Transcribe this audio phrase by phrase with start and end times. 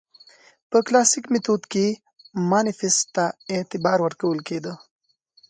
[0.69, 1.85] په کلاسیک میتود کې
[2.49, 4.73] مانیفیست ته اعتبار ورکول کېده.